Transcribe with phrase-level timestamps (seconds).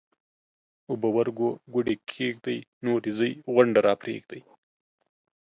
[0.89, 4.41] اوبه ورګو ګوډي کښېږدئ ـ نورې ځئ غونډه راپرېږدئ